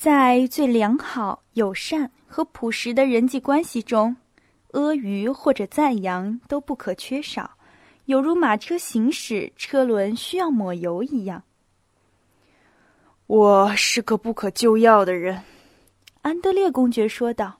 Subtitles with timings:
[0.00, 4.16] 在最良好、友善和朴实的人际关系中，
[4.72, 7.50] 阿谀或者赞扬都不可缺少，
[8.06, 11.42] 犹如马车行驶，车轮需要抹油一样。
[13.26, 15.42] 我是个不可救药的人，
[16.22, 17.58] 安德烈公爵说道。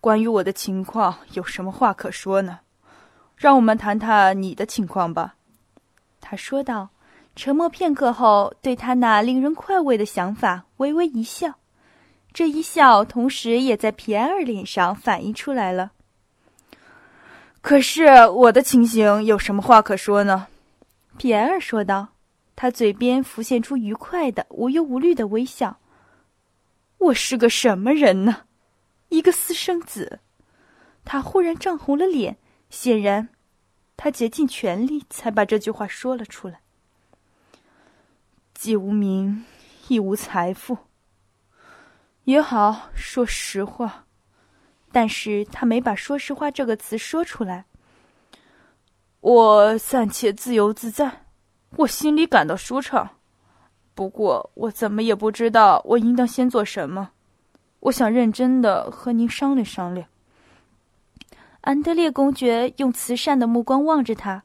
[0.00, 2.60] 关于我的情况，有什么话可说呢？
[3.36, 5.34] 让我们谈谈你的情况吧。
[6.22, 6.88] 他说道。
[7.38, 11.52] 沉默片刻后，对他那令人快慰的想法微微一笑，
[12.36, 15.92] 这一笑同时也在皮埃尔脸上反映出来了。
[17.62, 20.46] 可是我的情形有什么话可说呢？
[21.16, 22.08] 皮埃尔说道。
[22.54, 25.78] 他嘴边浮现出愉快的、无忧无虑的微笑。
[26.98, 28.42] 我是个什么人呢？
[29.08, 30.20] 一个私生子。
[31.06, 32.36] 他忽然涨红了脸，
[32.68, 33.30] 显然，
[33.96, 36.60] 他竭尽全力才把这句话说了出来。
[38.52, 39.46] 既无名，
[39.88, 40.76] 亦无财富。
[42.26, 44.04] 也好，说实话，
[44.90, 47.64] 但是他没把“说实话”这个词说出来。
[49.20, 51.22] 我暂且自由自在。
[51.76, 53.08] 我心里感到舒畅，
[53.94, 57.10] 不过我怎么也不知道我应当先做什么。
[57.78, 60.08] 我想认真的和您商量商量。
[61.60, 64.42] 安德烈公爵用慈善的目光望着他，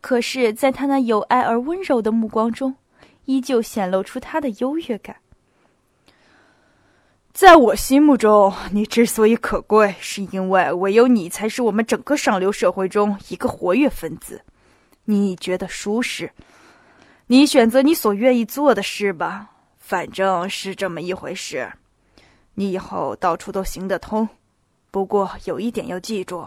[0.00, 2.76] 可是，在他那有爱而温柔的目光中，
[3.24, 5.16] 依旧显露出他的优越感。
[7.38, 14.42] 在我心目中，你之所以可贵，是因为唯有你才是我们整个上流社会中一个活跃分子。
[15.04, 16.32] 你觉得舒适？
[17.28, 21.72] 你选择你所愿意做的事吧，反正是这么一回事。
[22.54, 24.28] 你以后到处都行得通。
[24.90, 26.44] 不过有一点要记住，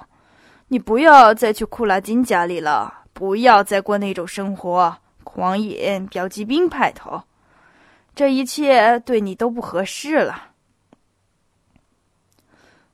[0.67, 7.23] 你不要再去库拉金家里了，不要再过那种生活，狂饮、标记兵派头，
[8.13, 10.49] 这一切对你都不合适了。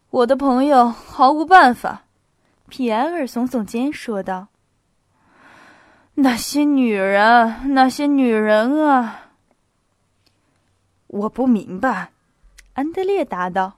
[0.10, 2.04] 我的朋友毫无办法，
[2.70, 4.48] 皮埃尔耸耸肩说道。
[6.16, 9.34] 那些女人，那些女人啊！
[11.08, 12.12] 我不明白，
[12.74, 13.78] 安德烈答道。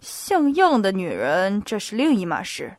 [0.00, 2.76] 像样的女人，这是另一码事。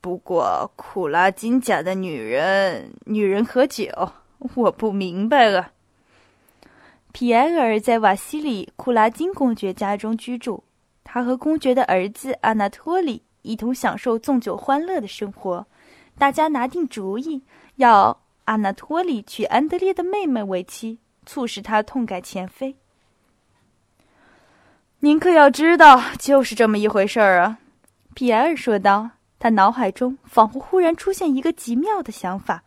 [0.00, 4.12] 不过，库拉金家的女人，女人喝酒，
[4.54, 5.72] 我不明白了。
[7.12, 10.62] 皮埃尔在瓦西里库拉金公爵家中居住，
[11.04, 15.64] 他和公爵的儿子阿纳托里一同享受纵酒欢乐的生活。
[16.18, 17.42] 大家拿定主意，
[17.76, 22.74] 要阿纳托里娶安德烈的妹妹为妻，促使他痛改前非。
[25.00, 27.58] 您可要知道，就是这么一回事儿啊！
[28.14, 29.10] 皮埃尔说道。
[29.36, 32.62] 他脑海中仿佛忽然出现一个极妙的想法。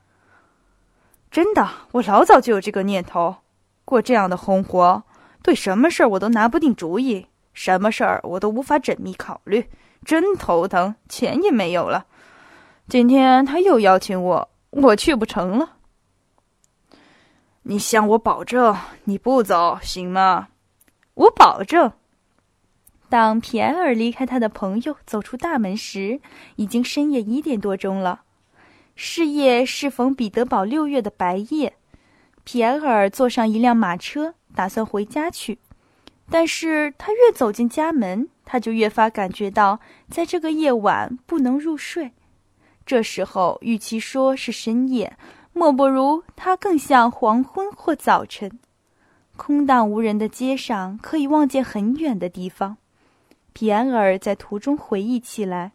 [1.32, 3.38] 真的，我老早就有这个念头。
[3.84, 5.02] 过这样的红活，
[5.42, 7.26] 对什么事儿我都拿不定主意，
[7.58, 9.68] 什么事儿我都无法缜密考虑，
[10.06, 12.06] 真头疼，钱也没有了。
[12.88, 15.78] 今天他又邀请我，我去不成了。
[17.64, 20.50] 你向我保证，你不走行吗？
[21.16, 21.92] 我保证。
[23.10, 26.22] 当皮埃尔离开他的朋友，走出大门时，
[26.58, 28.22] 已经深夜一点多钟了。
[28.96, 31.74] 是夜适逢彼得堡六月的白夜，
[32.44, 35.58] 皮埃尔坐上一辆马车，打算回家去。
[36.30, 39.80] 但是他越走进家门，他就越发感觉到，
[40.10, 42.12] 在这个夜晚不能入睡。
[42.86, 45.18] 这时候，与其说是深夜，
[45.54, 48.60] 莫不如它更像黄昏或早晨。
[49.36, 52.78] 空荡无人的街上，可以望见很远的地方。
[53.54, 55.72] 皮埃尔在途中回忆起来，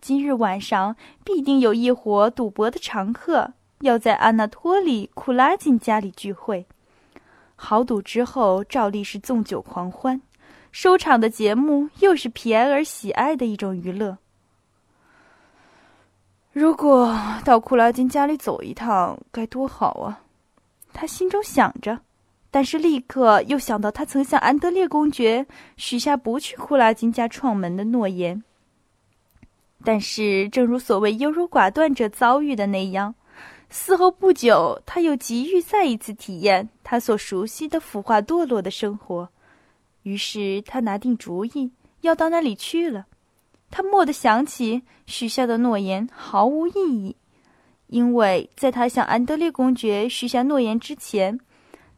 [0.00, 6.66] 今日晚上必定有一伙赌博的常客要在阿纳托里库拉金家里聚会。
[7.56, 10.20] 豪赌之后，照例是纵酒狂欢，
[10.72, 14.18] 收场的节目又是皮埃尔喜爱的一种娱乐。
[16.52, 20.20] 如果到库拉金家里走一趟，该多好啊！
[20.92, 21.98] 他心中想着，
[22.50, 25.44] 但是立刻又想到他曾向安德烈公爵
[25.76, 28.44] 许下不去库拉金家创门的诺言。
[29.82, 33.14] 但是，正如所谓优柔寡断者遭遇的那样，
[33.76, 39.28] 死后不久，他又急于再一次体验他所熟悉的腐化堕落的生活，
[40.04, 41.72] 于是他拿定主意
[42.02, 43.06] 要到那里去了。
[43.72, 47.16] 他蓦地想起许下的诺言毫无意义，
[47.88, 51.40] 因为在他向安德烈公爵许下诺言之前，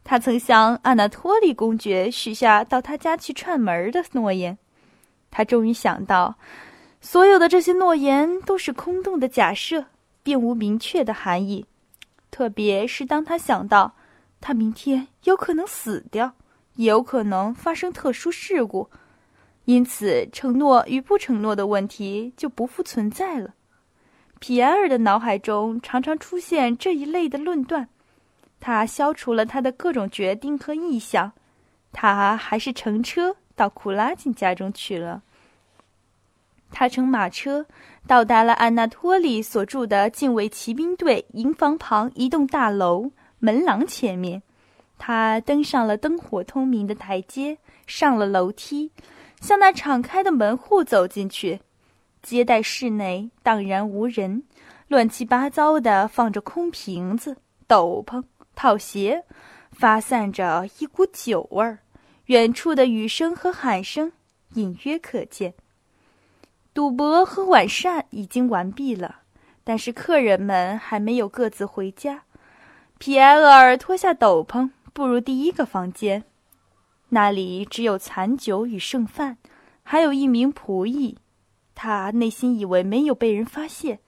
[0.03, 4.57] 他曾向阿纳托利公爵许下到他家去串门的诺言。
[5.31, 6.37] 他终于想到，
[7.03, 9.85] 所有的这些诺言都是空洞的假设，
[10.27, 11.65] 并无明确的含义。
[12.33, 13.95] 特别是当他想到
[14.41, 16.33] 他明天有可能死掉，
[16.75, 18.91] 也有可能发生特殊事故，
[19.67, 23.55] 因此承诺与不承诺的问题就不复存在了。
[24.41, 27.89] 皮埃尔的脑海中常常出现这一类的论断，
[28.59, 31.31] 他消除了他的各种决定和意向，
[31.93, 35.23] 他还是乘车到库拉金家中去了。
[36.71, 37.67] 他乘马车
[38.07, 44.43] 到达了安纳托利所住的禁卫骑兵队营房旁一栋大楼门廊前面。
[44.99, 48.91] 他登上了灯火通明的台阶，上了楼梯，
[49.41, 51.61] 向那敞开的门户走进去。
[52.23, 54.43] 接待室内荡然无人，
[54.89, 57.37] 乱七八糟的放着空瓶子、
[57.67, 58.25] 斗篷、
[58.55, 59.23] 套鞋，
[59.71, 61.79] 发散着一股酒味儿。
[62.27, 64.11] 远处的雨声和喊声
[64.55, 65.55] 隐约可见。
[66.77, 69.23] 赌博和晚膳已经完毕了，
[69.65, 72.25] 但是客人们还没有各自回家。
[72.99, 74.69] 皮埃尔脱下斗篷。
[74.93, 76.25] 步入第一个房间，
[77.11, 79.37] 那里只有残酒与剩饭，
[79.83, 81.17] 还有一名仆役。
[81.75, 84.01] 他内心以为没有被人发现，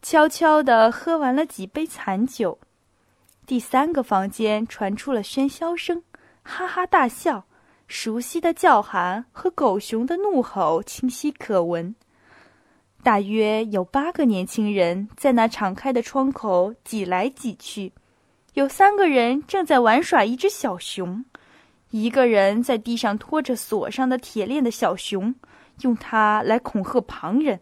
[0.00, 2.58] 悄悄地喝完了几杯残酒。
[3.46, 6.02] 第三个房间传出了喧嚣声，
[6.42, 7.44] 哈哈大笑，
[7.86, 11.94] 熟悉的叫喊和狗熊的怒吼清晰可闻。
[13.02, 17.92] 大约有八个年轻人在那敞开的窗口挤来挤去。
[18.54, 21.24] 有三个人正在玩耍一只小熊，
[21.90, 25.34] 一个人在地上拖着锁上的铁链的小熊，
[25.80, 27.60] 用它来恐吓旁人。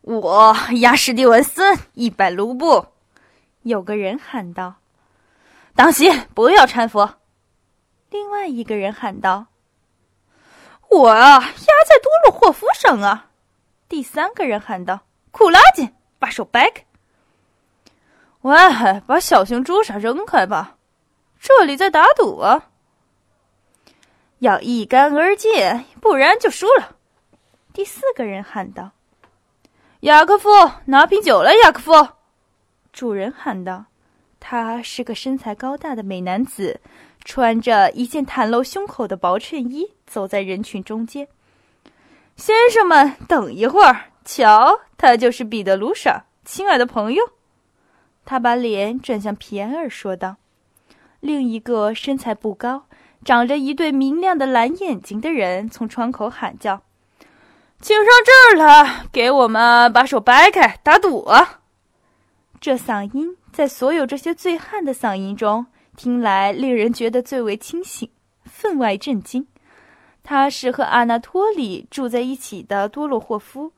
[0.00, 2.86] 我亚史蒂文森一百卢布，
[3.62, 4.76] 有个人喊道
[5.76, 7.06] ：“当心，不要搀扶。”
[8.10, 9.48] 另外一个人喊道
[10.88, 13.26] ：“我啊，压在多洛霍夫上啊！”
[13.90, 15.00] 第三个人喊道
[15.32, 16.84] ：“库拉金，把手掰开。”
[18.42, 18.56] 喂，
[19.04, 20.76] 把小熊朱砂扔开吧，
[21.40, 22.70] 这里在打赌啊！
[24.38, 25.50] 要一干二净，
[26.00, 26.96] 不然就输了。
[27.72, 28.92] 第四个人喊道
[30.02, 30.48] ：“雅克夫，
[30.84, 32.10] 拿瓶酒来！”雅克夫，
[32.92, 33.86] 主人喊道。
[34.38, 36.80] 他是个身材高大的美男子，
[37.24, 41.26] 穿着一件袒露胸口的薄衬衣，走在人群中间。
[42.40, 47.22] 先生们，等一会儿，瞧，他就是彼得卢莎，亲爱的朋友。
[48.24, 50.36] 他把脸转向皮埃尔，说道
[51.20, 52.86] ：“另一个身材不高、
[53.26, 56.80] 长着一对明亮的蓝眼睛的人从窗口喊叫
[57.78, 61.28] ：‘请上这儿来，给我们把手掰开，打赌！’
[62.58, 68.10] 这嗓音在所有这些醉汉的嗓音中听来，令人觉得最为清醒、
[68.46, 69.46] 分外震惊。
[70.30, 73.72] 他是和阿纳托里住在一起的多洛霍夫、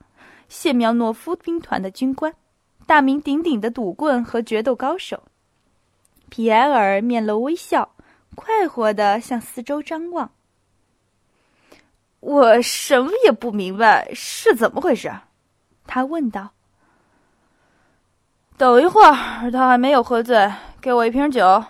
[0.51, 2.31] 谢苗诺夫兵团的军官。”
[2.87, 5.23] 大名鼎鼎的赌棍和决斗高手，
[6.29, 7.95] 皮埃尔面露微笑，
[8.35, 10.31] 快活地向四周张望。
[12.21, 15.11] 我什么也不明白，是怎么回事？
[15.87, 16.51] 他问道。
[18.59, 20.53] 等一会儿，他还没有喝醉，
[20.83, 21.65] 给我一瓶酒。”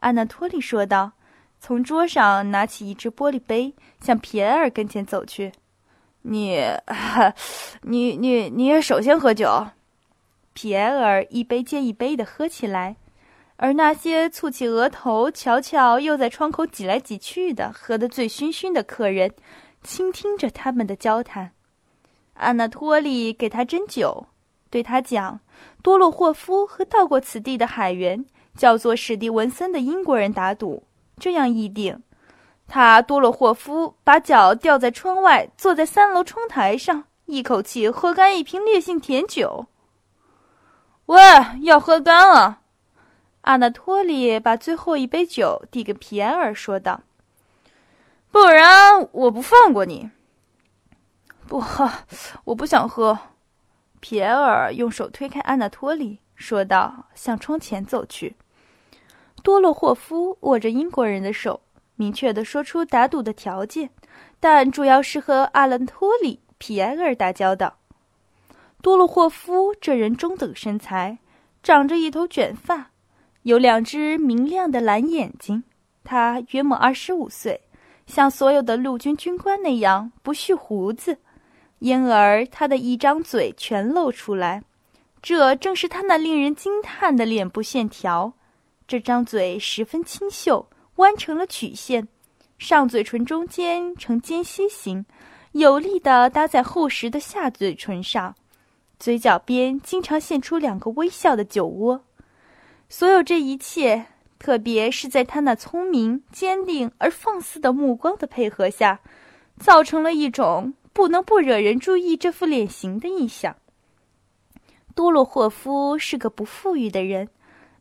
[0.00, 1.12] 安纳托利说道，
[1.60, 5.52] 从桌上拿起一只玻璃杯，向皮埃尔跟前走去。
[6.22, 6.58] “你，
[7.82, 9.66] 你，你，你也首先喝酒。”
[10.52, 12.96] 皮埃尔一杯接一杯地喝起来，
[13.56, 19.32] 而那些蹙起额头、瞧瞧又在窗口挤来挤去的、喝得醉醺醺的客人，
[19.82, 21.52] 倾听着他们的交谈。
[22.34, 24.26] 安娜托利给他斟酒，
[24.70, 25.40] 对他讲
[25.82, 28.24] ：“多洛霍夫和到过此地的海员，
[28.56, 30.82] 叫做史蒂文森的英国人打赌，
[31.18, 32.02] 这样议定：
[32.66, 39.66] 他多洛霍夫把脚吊在窗外，坐在三楼窗台上，一口气喝干一瓶烈性甜酒。”
[41.06, 41.20] 喂，
[41.62, 42.60] 要喝干啊！
[43.42, 47.00] 阿纳托利把最后一杯酒递给皮埃尔，说道
[48.30, 50.10] ：“不然我不放过你。”
[51.48, 51.90] 不喝，
[52.44, 53.18] 我不想喝。
[54.00, 58.36] 皮埃尔用手推开安纳托利，说道，向窗前走去。
[59.48, 61.58] 多洛霍夫握着英国人的手，
[61.96, 63.88] 明确地说出打赌的条件，
[64.38, 67.78] 但主要是和阿兰托里、皮埃尔打交道。
[68.82, 71.16] 多洛霍夫这人中等身材，
[71.62, 72.90] 长着一头卷发，
[73.44, 75.64] 有两只明亮的蓝眼睛。
[76.04, 77.58] 他约莫二十五岁，
[78.06, 81.16] 像所有的陆军军官那样不蓄胡子，
[81.78, 84.62] 因而他的一张嘴全露出来，
[85.22, 88.34] 这正是他那令人惊叹的脸部线条。
[88.88, 90.66] 这张嘴十分清秀，
[90.96, 92.08] 弯成了曲线，
[92.56, 95.04] 上嘴唇中间呈间隙形，
[95.52, 98.34] 有力地搭在厚实的下嘴唇上。
[98.98, 102.02] 嘴角边经常现出两个微笑的酒窝，
[102.88, 104.06] 所有这一切
[104.38, 109.00] 特别是在他那聪明、坚定而放肆的目光的配合下，
[109.58, 113.54] 造成了一种不能不惹人注意这副脸型的印象。
[114.94, 117.28] 多洛霍夫是个不富裕的人，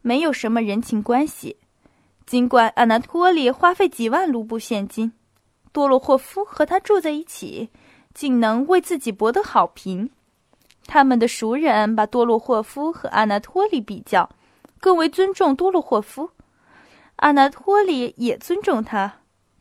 [0.08, 1.58] 没有什么人情关系。
[2.26, 5.12] 尽管阿纳托利花费几万卢布现金，
[5.74, 7.70] 多洛霍夫和他住在一起，
[8.14, 10.10] 竟能为自己博得好评。
[10.86, 14.30] 他们的熟人把多洛霍夫和阿纳托利比较，
[14.80, 16.30] 更为尊重多洛霍夫。
[17.18, 19.16] 阿纳托利也尊重他。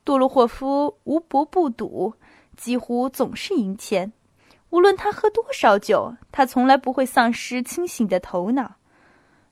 [0.05, 2.15] 多洛霍夫无博不赌，
[2.57, 4.13] 几乎总是赢钱。
[4.71, 8.76] 无论他喝多少酒，他从来不会丧失清醒的头脑。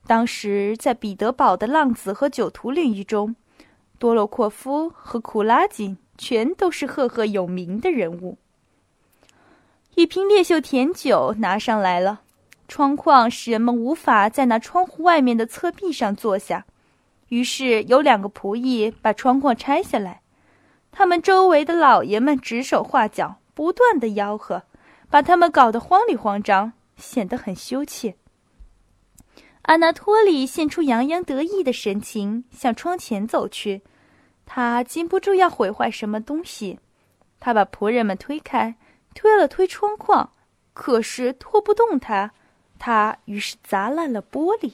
[0.06, 3.34] 当时在彼得堡的浪子和酒徒领域中，
[3.98, 8.36] 多洛阔夫和库拉金全都是赫赫有名的人物。
[9.94, 12.20] 一瓶烈秀甜酒拿上来了，
[12.68, 16.66] 窗框使人们无法在那窗户外面的侧壁上坐下，
[17.28, 20.20] 于是有两个仆役把窗框拆下来。
[20.92, 24.64] 他们周围的老爷们指手画脚，不断的吆喝，
[25.08, 28.16] 把他们搞得慌里慌张，显得很羞怯。
[29.64, 33.82] 安娜托里现出洋洋得意的神情，向窗前走去。
[34.44, 36.78] 他禁不住要毁坏什么东西，
[37.40, 38.74] 他把仆人们推开。
[39.14, 40.32] 推了推窗框，
[40.72, 42.32] 可是拖不动它，
[42.80, 44.72] 他于是砸烂了玻璃。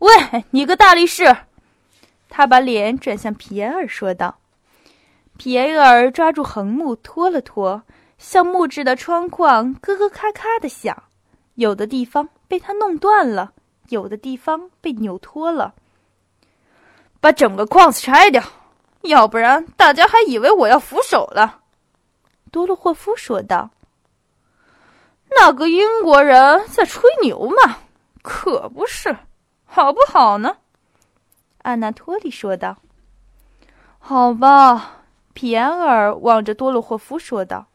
[0.00, 1.34] 喂，你个大力士！
[2.28, 4.38] 他把脸转向皮埃尔，说道
[5.38, 7.82] ：“皮埃尔抓住横木拖了拖，
[8.18, 11.04] 像木质的窗框咯咯咔咔的响，
[11.54, 13.52] 有的地方被他弄断了，
[13.88, 15.74] 有的地方被扭脱了。
[17.20, 18.42] 把整个框子拆掉，
[19.02, 21.60] 要不然大家还以为我要俯首了。”
[22.50, 23.70] 多洛霍夫说道
[25.36, 27.78] ：“那个英国人在吹牛嘛，
[28.22, 29.16] 可不是，
[29.64, 30.56] 好不好呢？”
[31.62, 32.78] 安娜托利说道。
[33.98, 34.96] “好吧。”
[35.32, 37.66] 皮埃尔望着多洛霍夫说道。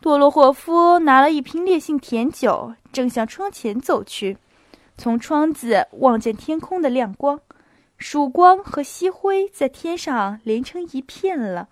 [0.00, 4.38] 多洛霍夫拿了一瓶烈性甜酒，正向窗前走去，
[4.96, 7.40] 从窗子望见天空的亮光，
[7.98, 11.68] 曙光和夕辉在天上连成一片了。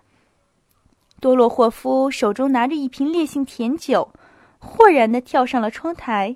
[1.21, 4.11] 多洛霍夫手中拿着一瓶烈性甜酒，
[4.59, 6.35] 豁然的跳上了窗台。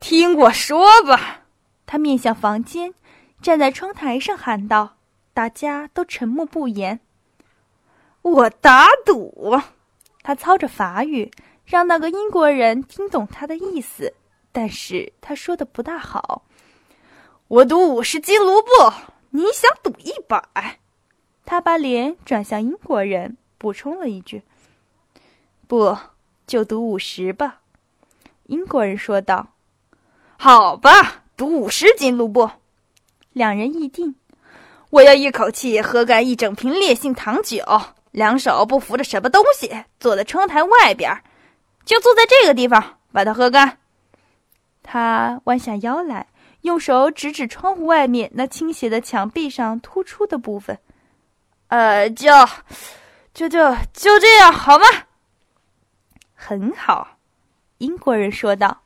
[0.00, 1.44] 听我说吧，
[1.86, 2.92] 他面向房间，
[3.40, 4.96] 站在窗台上喊道
[5.32, 7.00] ：“大家都沉默不言。”
[8.22, 9.58] 我打赌，
[10.22, 11.30] 他操着法语，
[11.64, 14.14] 让那个英国人听懂他的意思，
[14.52, 16.42] 但是他说的不大好。
[17.48, 18.68] 我赌五十金卢布，
[19.30, 20.78] 你想赌一百？
[21.44, 24.42] 他把脸转向英国人，补充了一句
[25.66, 25.98] ：“不，
[26.46, 27.60] 就赌五十吧。”
[28.46, 29.48] 英国人说道。
[30.38, 32.48] “好吧，赌五十金卢布。”
[33.32, 34.14] 两人议定。
[34.90, 37.64] 我要一口气喝干一整瓶烈性糖酒，
[38.12, 41.10] 两手不扶着什么东西，坐在窗台外边，
[41.84, 43.78] 就坐在这个地方，把它喝干。
[44.82, 46.26] 他弯下腰来，
[46.62, 50.78] 用手指指窗户外面那倾斜的墙壁上突出的部分。
[51.68, 52.30] 呃，就，
[53.32, 54.84] 就就就这样好吗？
[56.34, 57.16] 很好，
[57.78, 58.82] 英国人说道。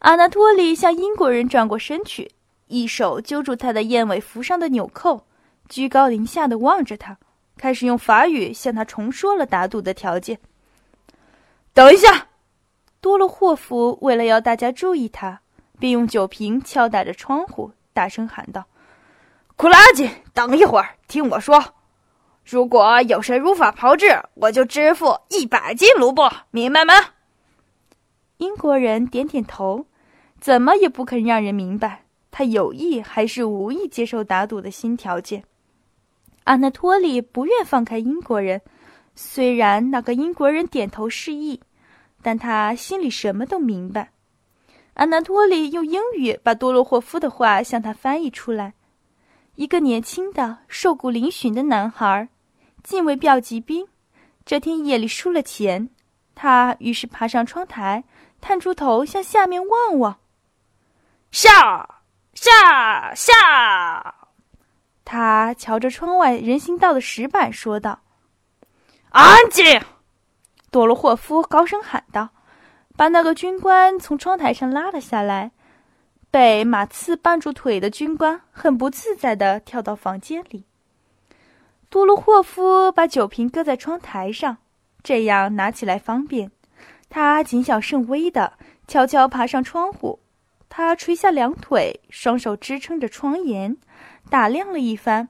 [0.00, 2.30] 阿纳托利向英国人转过身去，
[2.66, 5.26] 一手揪住他的燕尾服上的纽扣，
[5.68, 7.18] 居高临下的望着他，
[7.58, 10.38] 开始用法语向他重说了打赌的条件。
[11.74, 12.28] 等一下，
[13.02, 15.40] 多洛霍夫为了要大家注意他，
[15.78, 18.64] 便用酒瓶敲打着窗户，大声喊道。
[19.56, 21.62] 库拉金，等一会儿，听我说。
[22.44, 26.94] 如果有谁如法炮制，我就支付一百金卢布，明白吗？
[28.38, 29.84] 英国人点点头，
[30.40, 35.42] 怎么也不肯让人明白他有意还是无意接受打赌的新条件。
[36.48, 38.62] 阿纳托利不愿放开英国人，
[39.14, 41.60] 虽然那个英国人点头示意，
[42.22, 44.12] 但他心里什么都明白。
[44.94, 48.72] 阿纳托利用英语把多洛霍夫的话向他翻译出来。
[49.56, 52.26] 一个年轻的、瘦骨嶙峋的男孩，
[52.82, 53.86] 近卫调集兵，
[54.46, 55.90] 这天夜里输了钱。
[56.34, 58.04] 他于是爬上窗台，
[58.40, 60.16] 探出头向下面望望。
[61.30, 62.00] 下
[62.32, 64.17] 下下！
[65.10, 67.98] 他瞧着窗外人行道的石板，说道
[69.08, 69.80] ：“安静！”
[70.70, 72.28] 多罗霍夫高声喊道，
[72.94, 75.50] 把那个军官从窗台上拉了下来。
[76.30, 80.66] 被马刺绊住腿的军官很不自在地跳到房间里。
[81.88, 84.58] 多罗霍夫把酒瓶搁在窗台上，
[85.02, 86.50] 这样拿起来方便。
[87.08, 88.52] 他谨小慎微地
[88.86, 90.20] 悄悄爬上窗户，
[90.68, 93.74] 他垂下两腿，双手支撑着窗沿，
[94.30, 95.28] 打量了一番，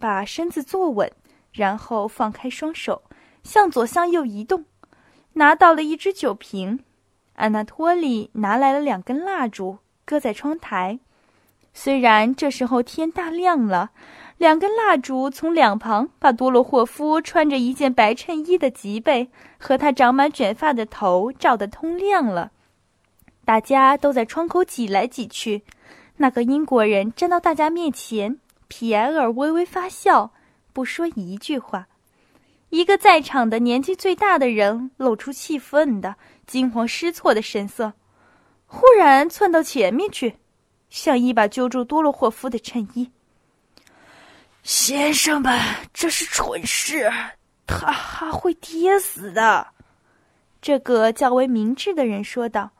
[0.00, 1.10] 把身子坐稳，
[1.52, 3.02] 然后放开双手，
[3.42, 4.64] 向左向右移动，
[5.32, 6.80] 拿到了一只酒瓶。
[7.34, 10.98] 安娜托利拿来了两根蜡烛，搁在窗台。
[11.74, 13.90] 虽然这时候天大亮了，
[14.38, 22.52] 两根蜡烛从两旁把多洛霍夫穿着一件白衬衣的脊背和他长满卷发的头照得通亮了。
[23.44, 25.64] 大家都在窗口挤来挤去。
[26.16, 30.32] 那个英国人站到大家面前，皮埃尔微微发笑，
[30.72, 31.86] 不说一句话。
[32.70, 37.92] 一个在场的年纪最大的人露出气愤的、惊慌失措的神色，
[38.66, 40.34] 忽然窜到前面去，
[40.90, 43.10] 想一把揪住多洛霍夫的衬衣。
[44.62, 45.60] 先生们，
[45.94, 47.08] 这是蠢事，
[47.66, 49.68] 他还会跌死的。
[50.60, 52.70] 这个较为明智的人说道。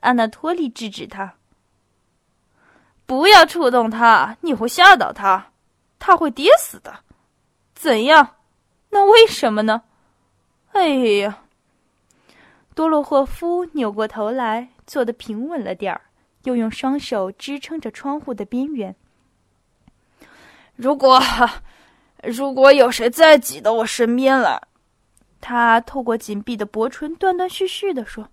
[0.00, 1.34] 安娜托利制止他
[3.08, 5.46] ：“不要触动他，你会吓到他，
[5.98, 6.94] 他会跌死的。
[7.74, 8.36] 怎样？
[8.90, 9.80] 那为什么呢？”
[10.72, 11.38] 哎呀，
[12.74, 16.02] 多洛霍夫扭过头来，坐得平稳了点儿，
[16.44, 18.94] 又用双手支撑着窗户的边缘。
[20.76, 21.18] 如果，
[22.22, 24.68] 如果有谁再挤到我身边了，
[25.40, 28.28] 他透过紧闭的薄唇断断续续地说。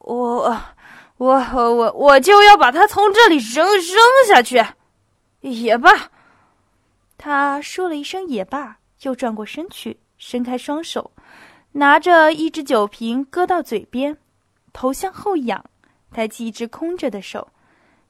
[0.00, 0.60] 我，
[1.18, 3.96] 我，我，我就要把他从这里扔扔
[4.26, 4.64] 下去，
[5.40, 6.10] 也罢。
[7.16, 11.10] 他说了一声“也罢”，又转过身去，伸开双手，
[11.72, 14.16] 拿着一只酒瓶搁到嘴边，
[14.72, 15.64] 头向后仰，
[16.12, 17.48] 抬起一只空着的手，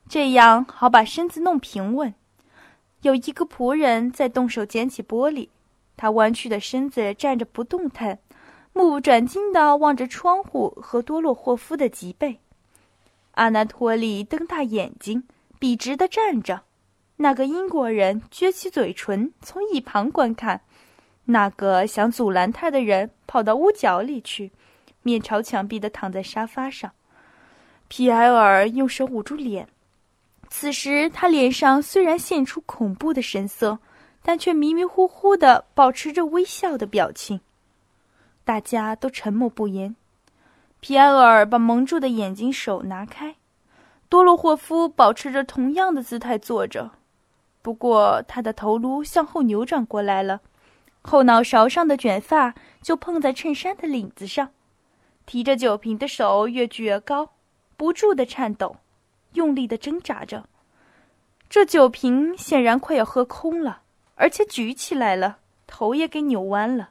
[0.07, 2.13] 这样好把身子弄平稳。
[3.01, 5.49] 有一个仆人在动手捡起玻璃，
[5.97, 8.19] 他弯曲的身子站着不动弹。
[8.75, 12.39] 目不转睛地望着窗户和多洛霍夫的脊背，
[13.39, 15.23] 阿纳托利瞪大眼睛，
[15.61, 16.61] 笔直地站着。
[17.15, 20.61] 那个英国人撅起嘴唇，从一旁观看。
[21.25, 24.51] 那个想阻拦他的人跑到屋角里去，
[25.03, 26.91] 面朝墙壁的躺在沙发上。
[27.87, 29.69] 皮埃尔用手捂住脸，
[30.49, 33.79] 此时他脸上虽然现出恐怖的神色，
[34.21, 37.41] 但却迷迷糊糊地保持着微笑的表情。
[38.45, 39.95] 大家都沉默不言。
[40.81, 43.35] 皮埃尔把蒙住的眼睛手拿开，
[44.09, 46.91] 多洛霍夫保持着同样的姿态坐着，
[47.63, 50.41] 不过他的头颅向后扭转过来了，
[51.03, 54.51] 后脑勺上的卷发就碰在衬衫的领子上。
[55.27, 57.33] 提着酒瓶的手越举越高，
[57.77, 58.77] 不住的颤抖，
[59.35, 60.45] 用力的挣扎着。
[61.51, 63.83] 这酒瓶显然快要喝空了，
[64.15, 66.91] 而且举起来了，头也给扭弯了。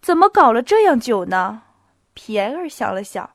[0.00, 1.62] 怎么搞了这样久呢？
[2.16, 3.28] 皮埃尔想了想，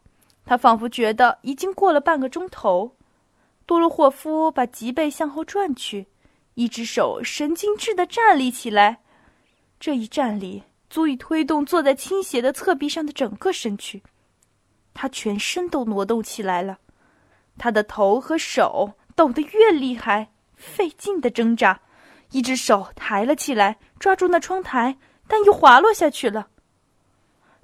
[0.43, 2.97] 他仿佛觉得已经过了半个钟头。
[3.67, 6.07] 多洛霍夫把脊背向后转去，
[6.55, 9.01] 一只手神经质地站立起来。
[9.79, 14.01] 这一站立足以推动坐在倾斜的侧壁上的整个身躯。
[14.93, 16.79] 他全身都挪动起来了，
[17.57, 21.79] 他的头和手抖得越厉害，费劲地挣扎。
[22.31, 26.47] 一只手抬了起来，抓住那窗台，但又滑落下去了。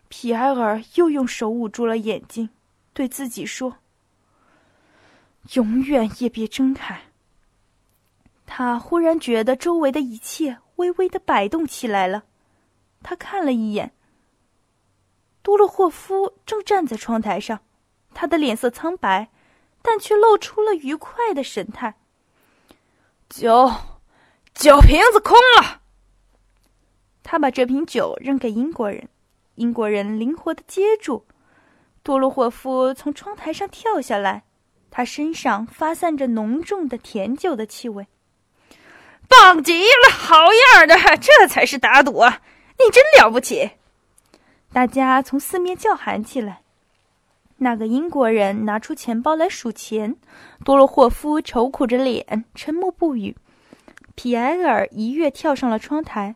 [0.10, 2.50] 皮埃尔又用手捂住了眼睛，
[2.94, 3.78] 对自己说
[5.54, 7.02] ：“永远也别睁开。”
[8.46, 12.24] 他忽然觉得周围的一切微微的摆动起来了。
[13.04, 13.94] 他看了一眼，
[15.44, 17.60] 多洛霍夫正站在窗台上，
[18.14, 19.30] 他的脸色苍白，
[19.82, 21.96] 但却露出了愉快的神态。
[23.30, 23.70] 酒，
[24.54, 25.82] 酒瓶子空了。
[27.22, 29.10] 他把这瓶酒扔给英国人。
[29.58, 31.26] 英国人灵活的接住，
[32.04, 34.44] 多洛霍夫从窗台上跳下来，
[34.92, 38.08] 他身上发散着浓重的甜酒的气味。
[39.28, 40.38] 棒极了，好
[40.76, 42.42] 样的，这才是打赌啊！
[42.80, 43.72] 你真了不起！
[44.72, 46.62] 大家从四面叫喊起来。
[47.58, 50.16] 那个英国人拿出钱包来数钱，
[50.64, 53.36] 多洛霍夫愁苦着脸，沉默不语。
[54.14, 56.36] 皮埃尔一跃跳上了窗台。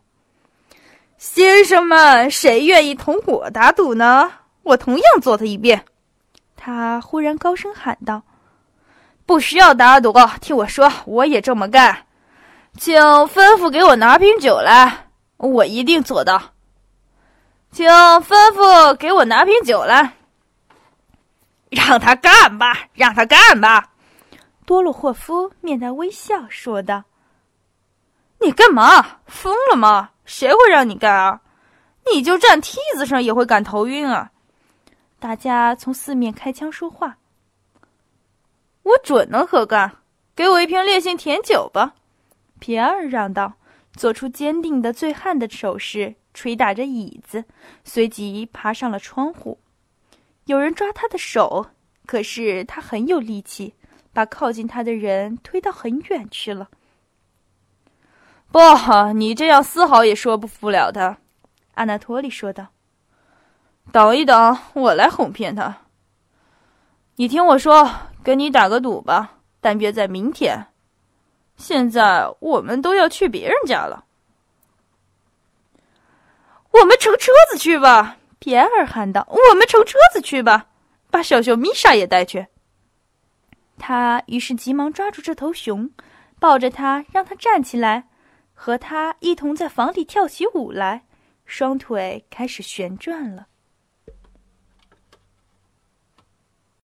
[1.24, 4.28] 先生们，谁愿意同我打赌呢？
[4.64, 5.84] 我同样做他一遍。
[6.56, 8.24] 他忽然高声喊道
[9.24, 12.06] ：“不需要打赌，听我说，我也这么干。
[12.76, 16.42] 请吩咐给我拿瓶酒来，我一定做到。
[17.70, 20.14] 请吩咐给我拿瓶酒来。
[21.70, 23.90] 让他干吧，让他干吧。”
[24.66, 27.04] 多洛霍夫面带微笑说道
[28.42, 29.20] ：“你干嘛？
[29.26, 31.40] 疯了吗？”谁会让你干啊？
[32.12, 34.30] 你就站梯子上也会感头晕啊！
[35.18, 37.18] 大家从四面开枪说话。
[38.82, 39.98] 我准能喝干。
[40.34, 41.94] 给我一瓶烈性甜酒吧。”
[42.58, 43.52] 皮埃尔嚷道，
[43.94, 47.44] 做出坚定的醉汉的手势，捶打着椅子，
[47.84, 49.58] 随即爬上了窗户。
[50.46, 51.66] 有人抓他的手，
[52.06, 53.74] 可是他很有力气，
[54.12, 56.68] 把靠近他的人推到很远去了。
[58.52, 58.58] 不，
[59.14, 61.16] 你这样丝毫也说不服了他。”
[61.74, 62.66] 阿纳托利说道。
[63.90, 65.74] “等一等，我来哄骗他。
[67.16, 67.90] 你听我说，
[68.22, 70.66] 跟你打个赌吧，但约在明天。
[71.56, 74.04] 现在我们都要去别人家了。
[76.70, 80.66] 我们乘车子去吧！”皮埃尔喊道，“我们乘车子去吧，
[81.10, 82.46] 把小熊米莎也带去。”
[83.78, 85.90] 他于是急忙抓住这头熊，
[86.38, 88.08] 抱着它，让它站起来。
[88.64, 91.04] 和他一同在房里跳起舞来，
[91.44, 93.48] 双腿开始旋转了。